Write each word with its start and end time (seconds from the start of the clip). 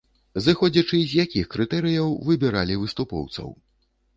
Зыходзячы 0.45 1.01
з 1.11 1.19
якіх 1.25 1.45
крытэрыяў 1.53 2.15
выбіралі 2.31 2.81
выступоўцаў? 2.85 3.49